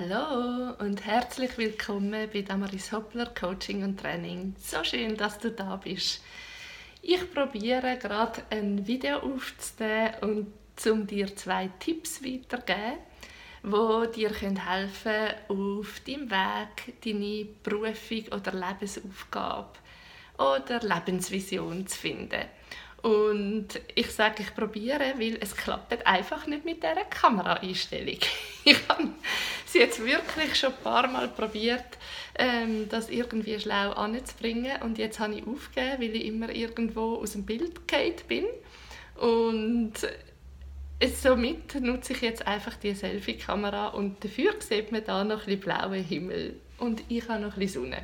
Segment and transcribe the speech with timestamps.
[0.00, 4.54] Hallo und herzlich willkommen bei Damaris Hoppler Coaching und Training.
[4.56, 6.22] So schön, dass du da bist.
[7.02, 12.98] Ich probiere gerade ein Video aufzunehmen und um dir zwei Tipps weiterzugeben,
[13.64, 19.78] wo dir helfen können, auf deinem Weg deine Berufung oder Lebensaufgabe
[20.38, 22.44] oder Lebensvision zu finden.
[23.02, 28.18] Und ich sage, ich probiere, weil es klappt einfach nicht mit dieser Kameraeinstellung.
[28.64, 29.08] Ich habe
[29.64, 31.86] sie jetzt wirklich schon ein paar Mal probiert,
[32.34, 34.82] ähm, das irgendwie schlau anzubringen.
[34.82, 38.44] Und jetzt habe ich aufgegeben, weil ich immer irgendwo aus dem Bild gefallen bin.
[39.16, 39.94] Und
[41.06, 45.60] somit nutze ich jetzt einfach die Selfie-Kamera und dafür sieht man da noch ein bisschen
[45.60, 48.02] blauen Himmel und ich habe noch ein bisschen Sonne.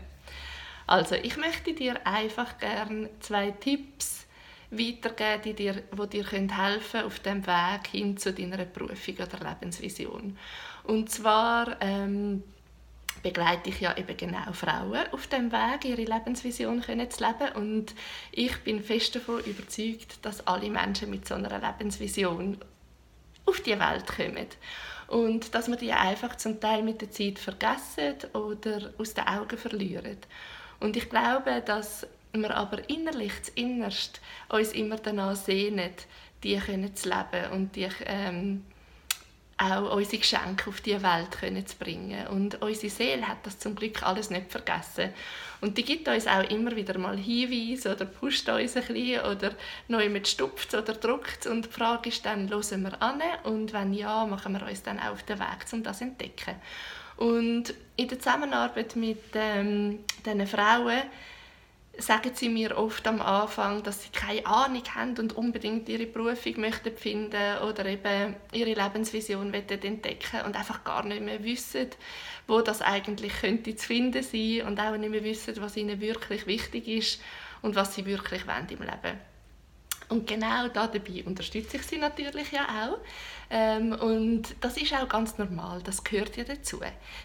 [0.86, 4.26] Also ich möchte dir einfach gerne zwei Tipps
[4.70, 9.48] weitergeben, die dir, die dir helfen können auf dem Weg hin zu deiner Berufung oder
[9.50, 10.36] Lebensvision.
[10.84, 12.42] Und zwar ähm,
[13.22, 17.56] begleite ich ja eben genau Frauen auf dem Weg, ihre Lebensvision können zu leben.
[17.56, 17.94] Und
[18.32, 22.58] ich bin fest davon überzeugt, dass alle Menschen mit so einer Lebensvision
[23.46, 24.46] auf die Welt kommen.
[25.08, 29.58] Und dass wir die einfach zum Teil mit der Zeit vergessen oder aus den Augen
[29.58, 30.18] verlieren.
[30.80, 32.06] Und ich glaube, dass
[32.42, 35.90] wir aber innerlich, innerst, uns immer danach sehnen,
[36.42, 38.64] die können zu leben und die ähm,
[39.56, 42.26] auch unsere Geschenke auf die Welt können zu bringen.
[42.28, 45.10] Und unsere Seele hat das zum Glück alles nicht vergessen.
[45.60, 49.52] Und die gibt uns auch immer wieder mal Hinweise oder pusht uns ein bisschen oder
[49.88, 51.46] neu mit stupft oder druckt.
[51.46, 53.22] Und die Frage ist dann, hören wir an?
[53.44, 56.56] Und wenn ja, machen wir uns dann auf den Weg, um das zu entdecken.
[57.16, 61.02] Und in der Zusammenarbeit mit ähm, diesen Frauen
[61.98, 66.60] sagen sie mir oft am Anfang, dass sie keine Ahnung haben und unbedingt ihre Berufung
[66.60, 71.88] möchten finden oder eben ihre Lebensvision entdecken und einfach gar nicht mehr wissen,
[72.46, 76.46] wo das eigentlich könnte zu finden sein und auch nicht mehr wissen, was ihnen wirklich
[76.46, 77.20] wichtig ist
[77.62, 79.33] und was sie wirklich wollen im Leben.
[80.08, 82.98] Und genau da dabei unterstütze ich sie natürlich ja auch.
[83.50, 86.80] Ähm, und das ist auch ganz normal, das gehört ja dazu.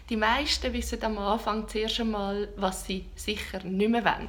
[0.08, 4.28] Die meisten wissen am Anfang zuerst einmal, was sie sicher nicht mehr wollen.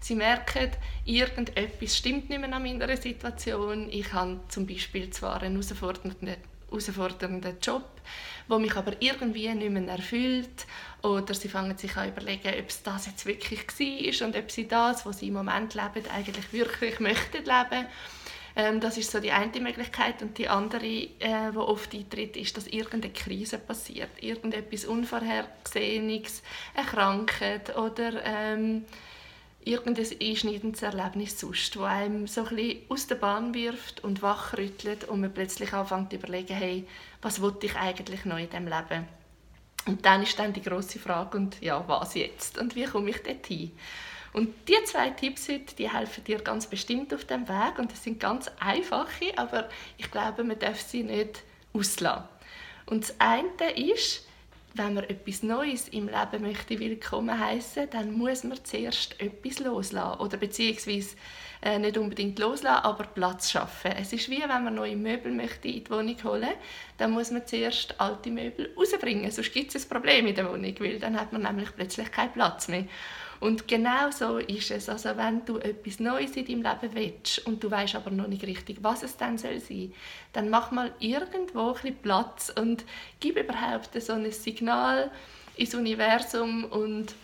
[0.00, 0.70] Sie merken,
[1.04, 3.88] irgendetwas stimmt nicht mehr an meiner Situation.
[3.90, 6.36] Ich habe zum Beispiel zwar einen herausfordernden
[6.72, 7.84] herausfordernden Job,
[8.48, 10.66] wo mich aber irgendwie nicht mehr erfüllt.
[11.02, 14.68] Oder sie fangen sich an überlegen, ob es das jetzt wirklich war und ob sie
[14.68, 17.86] das, was sie im Moment leben, eigentlich wirklich möchten leben.
[18.54, 20.22] Ähm, das ist so die eine Möglichkeit.
[20.22, 26.42] Und die andere, äh, die oft eintritt, ist, dass irgendeine Krise passiert, irgendetwas Unvorhergesehenes,
[26.74, 28.84] eine Krankheit oder ähm,
[29.64, 35.04] irgendein einschneidendes Erlebnis sonst, das einem so ein bisschen aus der Bahn wirft und wachrüttelt
[35.04, 36.86] und man plötzlich anfängt zu überlegen, hey,
[37.20, 39.06] was wollte ich eigentlich noch in diesem Leben?
[39.86, 42.58] Und dann ist dann die große Frage, und ja, was jetzt?
[42.58, 43.72] Und wie komme ich dorthin?
[44.32, 48.02] Und die zwei Tipps heute, die helfen dir ganz bestimmt auf dem Weg und das
[48.02, 49.68] sind ganz einfache, aber
[49.98, 51.42] ich glaube, man darf sie nicht
[51.74, 52.24] auslassen.
[52.86, 54.26] Und das eine ist,
[54.74, 60.20] wenn man etwas Neues im Leben möchte willkommen heißen, dann muss man zuerst etwas loslassen
[60.20, 61.16] oder beziehungsweise
[61.62, 63.92] äh, nicht unbedingt loslassen, aber Platz schaffen.
[63.92, 66.54] Es ist wie wenn man neue Möbel möchte in die Wohnung holen,
[66.96, 70.74] dann muss man zuerst alte Möbel rausbringen, sonst gibt es ein Problem in der Wohnung,
[70.80, 72.84] weil dann hat man nämlich plötzlich keinen Platz mehr.
[73.42, 74.88] Und genau so ist es.
[74.88, 78.44] Also wenn du etwas Neues in deinem Leben willst und du weißt aber noch nicht
[78.44, 79.92] richtig, was es dann soll sein,
[80.32, 82.84] dann mach mal irgendwo ein bisschen Platz und
[83.18, 85.10] gib überhaupt so ein Signal
[85.56, 87.16] ins Universum und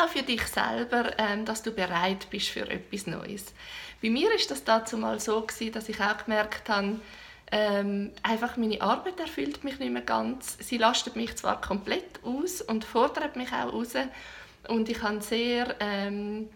[0.00, 3.46] auch für dich selber, ähm, dass du bereit bist für etwas Neues.
[4.00, 7.00] Bei mir ist das dazu mal so gewesen, dass ich auch gemerkt habe,
[7.50, 10.58] ähm, einfach meine Arbeit erfüllt mich nicht mehr ganz.
[10.60, 13.94] Sie lastet mich zwar komplett aus und fordert mich auch raus,
[14.68, 16.48] und ich habe sehr, ähm,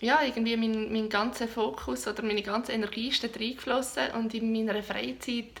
[0.00, 4.52] ja, irgendwie mein, mein ganzer Fokus oder meine ganze Energie ist da reingeflossen und in
[4.52, 5.60] meiner Freizeit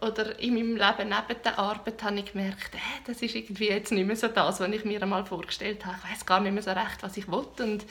[0.00, 3.92] oder in meinem Leben neben der Arbeit habe ich gemerkt, äh, das ist irgendwie jetzt
[3.92, 5.96] nicht mehr so das, was ich mir einmal vorgestellt habe.
[6.04, 7.84] Ich weiß gar nicht mehr so recht, was ich wollte und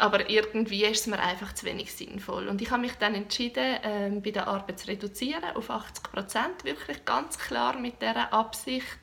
[0.00, 2.48] aber irgendwie ist es mir einfach zu wenig sinnvoll.
[2.48, 6.64] Und ich habe mich dann entschieden, ähm, bei der Arbeit zu reduzieren auf 80 Prozent,
[6.64, 8.98] wirklich ganz klar mit der Absicht,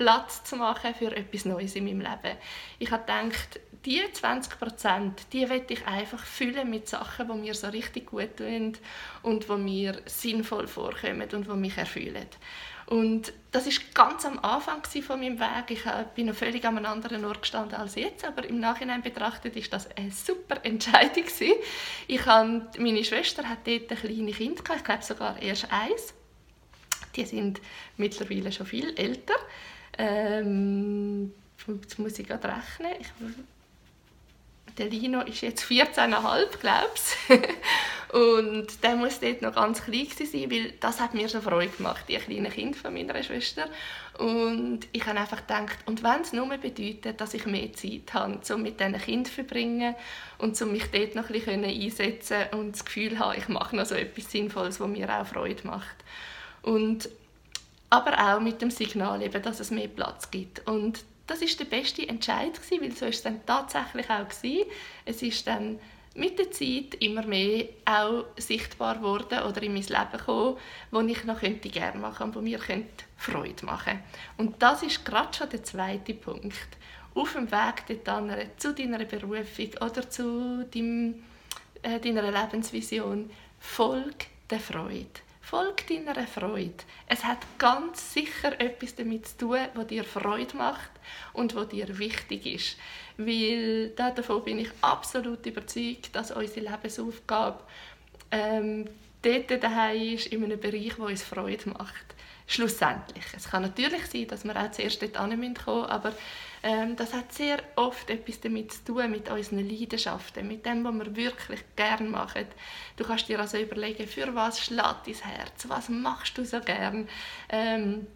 [0.00, 2.38] Platz zu machen für etwas Neues in meinem Leben.
[2.78, 7.54] Ich habe gedacht, die 20 Prozent, die werde ich einfach füllen mit Sachen, die mir
[7.54, 8.78] so richtig gut tun
[9.22, 12.28] und die mir sinnvoll vorkommen und die mich erfüllen.
[12.86, 15.70] Und das ist ganz am Anfang von meinem Weg.
[15.70, 19.54] Ich bin noch völlig an einem anderen Ort gestanden als jetzt, aber im Nachhinein betrachtet
[19.54, 21.24] ist das eine super Entscheidung
[22.08, 26.14] Ich habe, meine Schwester hat dort kleine Kinder, ich glaube sogar erst eins.
[27.16, 27.60] Die sind
[27.98, 29.34] mittlerweile schon viel älter.
[30.00, 31.32] Ähm,
[31.66, 32.92] jetzt muss ich gerade rechnen.
[32.98, 33.08] Ich,
[34.78, 36.88] der Lino ist jetzt 14,5, glaube
[37.28, 38.14] ich.
[38.14, 42.06] und der muss dort noch ganz klein sein, weil das hat mir so Freude gemacht,
[42.08, 43.68] die kleinen Kinder von meiner Schwester.
[44.16, 48.40] Und ich habe einfach gedacht, und wenn es nur bedeutet, dass ich mehr Zeit habe,
[48.54, 49.94] um mit diesen Kindern zu verbringen
[50.38, 53.84] und um mich dort noch ein bisschen einsetzen und das Gefühl habe, ich mache noch
[53.84, 55.96] so etwas Sinnvolles, was mir auch Freude macht.
[56.62, 57.10] Und
[57.90, 60.66] aber auch mit dem Signal, eben, dass es mehr Platz gibt.
[60.66, 64.70] Und das ist der beste Entscheid gewesen, weil so ist es dann tatsächlich auch gewesen.
[65.04, 65.78] Es ist dann
[66.14, 70.56] mit der Zeit immer mehr auch sichtbar geworden oder in mein Leben gekommen,
[70.90, 74.00] wo ich noch könnte gerne machen und wo mir könnte Freude machen.
[74.36, 76.54] Und das ist gerade schon der zweite Punkt.
[77.14, 81.22] Auf dem Weg dorthin, zu deiner Berufung oder zu deinem,
[81.82, 85.06] äh, deiner Lebensvision, folg der Freude.
[85.50, 86.84] Folg deiner Freude.
[87.08, 90.92] Es hat ganz sicher etwas damit zu tun, was dir Freude macht
[91.32, 92.76] und was dir wichtig ist.
[93.16, 97.64] Weil davon bin ich absolut überzeugt, dass unsere Lebensaufgabe
[98.30, 98.84] ähm,
[99.22, 102.14] dort daheim ist, in einem Bereich, wo uns Freude macht
[102.50, 103.24] schlussendlich.
[103.36, 105.56] Es kann natürlich sein, dass wir auch zuerst dort kommen
[105.88, 106.12] aber
[106.62, 110.94] ähm, das hat sehr oft etwas damit zu tun, mit unseren Leidenschaften, mit dem, was
[110.94, 112.46] wir wirklich gerne machen.
[112.96, 117.08] Du kannst dir also überlegen, für was schlägt dein Herz, was machst du so gern,
[117.48, 118.06] ähm,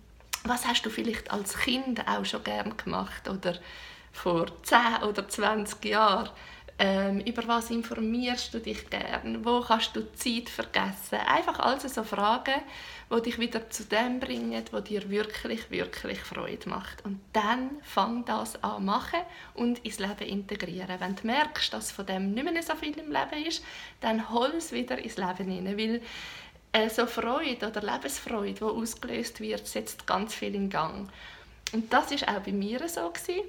[0.45, 3.59] was hast du vielleicht als Kind auch schon gern gemacht oder
[4.13, 6.29] vor 10 oder 20 Jahren.
[6.77, 9.45] Ähm, über was informierst du dich gern?
[9.45, 11.21] Wo kannst du Zeit vergessen?
[11.25, 12.61] Einfach also so Fragen,
[13.15, 17.05] die dich wieder zu dem bringen, wo dir wirklich, wirklich Freude macht.
[17.05, 19.21] Und dann fang das an machen
[19.55, 20.99] und ins Leben integrieren.
[20.99, 23.63] Wenn du merkst, dass von dem nicht mehr so viel im Leben ist,
[24.01, 26.03] dann hol es wieder ins Leben hinein, weil
[26.73, 31.09] äh, so Freude oder Lebensfreude, die ausgelöst wird, setzt ganz viel in Gang.
[31.73, 33.43] Und das ist auch bei mir so gewesen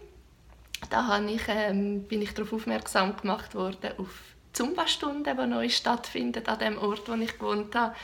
[0.90, 4.22] da ich, ähm, bin ich darauf aufmerksam gemacht worden, auf
[4.54, 7.96] Zumba-Stunden, die neu stattfinden an dem Ort, wo ich gewohnt habe.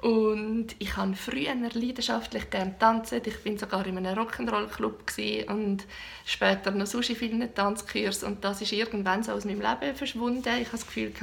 [0.00, 3.20] Und ich habe früher leidenschaftlich gerne tanzen.
[3.24, 5.02] Ich bin sogar in einem Rock'n'Roll-Club
[5.48, 5.84] und
[6.24, 8.22] später noch Sushi vielen Tanzkurs.
[8.22, 10.48] Und das ist irgendwann so aus meinem Leben verschwunden.
[10.60, 11.20] Ich habe das Gefühl ich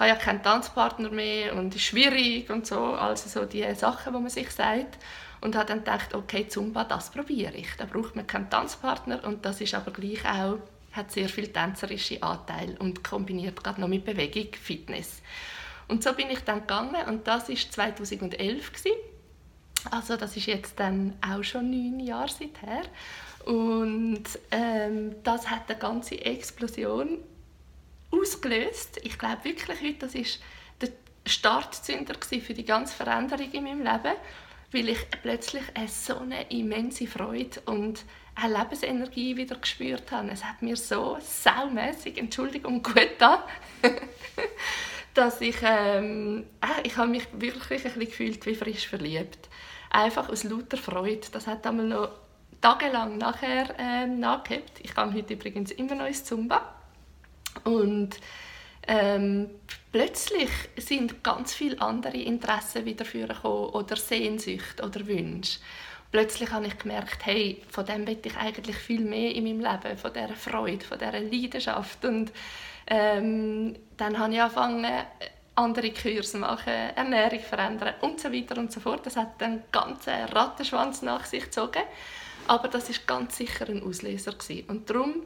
[0.00, 2.80] habe ja keinen Tanzpartner mehr und es ist schwierig und so.
[2.80, 4.98] Also so die Sachen, die man sich sagt
[5.44, 7.68] und habe dann gedacht, okay, Zumba, das probiere ich.
[7.76, 10.58] Da braucht man keinen Tanzpartner und das ist aber gleich auch,
[10.92, 15.20] hat sehr viel tänzerische Anteil und kombiniert gerade noch mit Bewegung, Fitness.
[15.86, 18.96] Und so bin ich dann gegangen und das ist 2011 gewesen.
[19.90, 22.84] Also das ist jetzt dann auch schon neun Jahre seither.
[23.44, 27.18] Und ähm, das hat eine ganze Explosion
[28.10, 28.98] ausgelöst.
[29.02, 30.40] Ich glaube wirklich heute, das ist
[30.80, 30.88] der
[31.26, 34.16] Startzünder für die ganze Veränderung in meinem Leben
[34.74, 38.04] weil ich plötzlich eine so eine immense Freude und
[38.34, 40.30] eine Lebensenergie wieder gespürt habe.
[40.32, 43.46] Es hat mir so saumässig, Entschuldigung, gut da,
[45.14, 49.48] dass ich, ähm, äh, ich habe mich wirklich ein bisschen gefühlt wie frisch verliebt.
[49.90, 51.28] Einfach aus lauter Freude.
[51.30, 52.10] Das hat einmal noch
[52.60, 54.80] tagelang nachher ähm, nachgehabt.
[54.82, 56.74] Ich gehe heute übrigens immer noch ins Zumba.
[57.62, 58.16] Und
[58.86, 59.50] ähm,
[59.92, 65.60] plötzlich sind ganz viele andere Interessen wieder vorgekommen oder Sehnsucht oder Wünsche.
[66.10, 69.98] Plötzlich habe ich gemerkt, hey, von dem will ich eigentlich viel mehr in meinem Leben,
[69.98, 72.04] von dieser Freude, von dieser Leidenschaft.
[72.04, 72.32] Und
[72.86, 74.86] ähm, dann habe ich angefangen,
[75.56, 79.06] andere Kurse machen, Ernährung verändern und so weiter und so fort.
[79.06, 81.82] Das hat einen ganzen Rattenschwanz nach sich gezogen.
[82.46, 84.68] Aber das ist ganz sicher ein Auslöser gewesen.
[84.68, 85.22] Und darum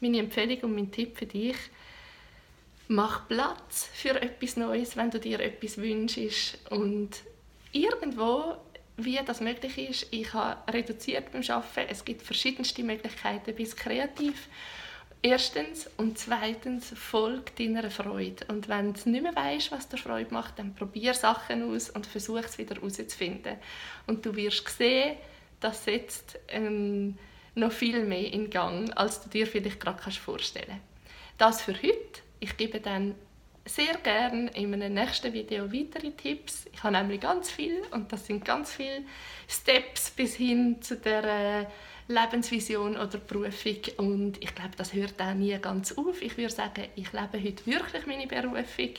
[0.00, 1.56] meine Empfehlung und mein Tipp für dich,
[2.90, 7.10] mach Platz für etwas Neues, wenn du dir etwas wünschst und
[7.70, 8.56] irgendwo
[8.96, 10.06] wie das möglich ist.
[10.10, 11.88] Ich habe reduziert beim Arbeiten.
[11.88, 14.48] Es gibt verschiedenste Möglichkeiten bis kreativ.
[15.22, 18.44] Erstens und zweitens folg deiner Freude.
[18.48, 22.06] Und wenn du nicht mehr weißt, was dir Freude macht, dann probier Sachen aus und
[22.06, 23.56] versuch es wieder herauszufinden.
[24.08, 25.16] Und du wirst sehen,
[25.60, 27.16] das setzt ähm,
[27.54, 30.82] noch viel mehr in Gang, als du dir vielleicht gerade vorstellen kannst.
[31.38, 32.22] Das für heute.
[32.40, 33.14] Ich gebe dann
[33.66, 36.66] sehr gerne in einem nächsten Video weitere Tipps.
[36.72, 39.02] Ich habe nämlich ganz viel und das sind ganz viele
[39.46, 41.66] Steps bis hin zu der äh,
[42.08, 46.20] Lebensvision oder Berufung und ich glaube, das hört auch nie ganz auf.
[46.22, 48.94] Ich würde sagen, ich lebe heute wirklich meine Berufung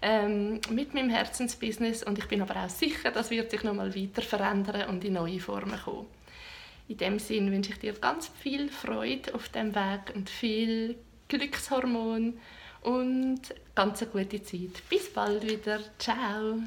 [0.00, 3.94] ähm, mit meinem Herzensbusiness und ich bin aber auch sicher, das wird sich noch mal
[3.94, 6.06] weiter verändern und in neue Formen kommen.
[6.88, 10.96] In dem Sinne wünsche ich dir ganz viel Freude auf dem Weg und viel
[11.28, 12.40] Glückshormon
[12.82, 13.40] und
[13.74, 14.82] ganz eine gute Zeit.
[14.88, 15.80] Bis bald wieder.
[15.98, 16.58] Ciao.